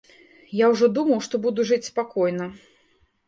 Я 0.59 0.69
ўжо 0.75 0.85
думаў, 0.95 1.19
што 1.27 1.39
буду 1.45 1.65
жыць 1.71 1.89
спакойна. 1.91 2.45